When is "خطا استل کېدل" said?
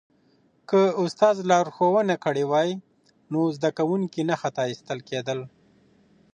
4.41-5.39